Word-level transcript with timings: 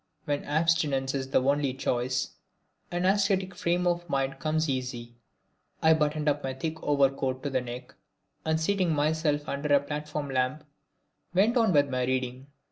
When 0.25 0.43
abstinence 0.45 1.13
is 1.13 1.29
the 1.29 1.43
only 1.43 1.75
choice, 1.75 2.31
an 2.89 3.05
ascetic 3.05 3.53
frame 3.53 3.85
of 3.85 4.09
mind 4.09 4.39
comes 4.39 4.67
easy. 4.67 5.13
I 5.79 5.93
buttoned 5.93 6.27
up 6.27 6.43
my 6.43 6.55
thick 6.55 6.81
overcoat 6.81 7.43
to 7.43 7.51
the 7.51 7.61
neck 7.61 7.93
and 8.43 8.59
seating 8.59 8.93
myself 8.95 9.47
under 9.47 9.71
a 9.75 9.79
platform 9.79 10.31
lamp 10.31 10.63
went 11.35 11.55
on 11.55 11.71
with 11.71 11.91
my 11.91 12.03
reading. 12.05 12.47